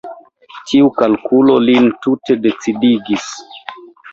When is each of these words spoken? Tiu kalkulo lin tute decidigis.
Tiu 0.69 0.87
kalkulo 1.01 1.59
lin 1.65 1.91
tute 2.07 2.39
decidigis. 2.47 3.29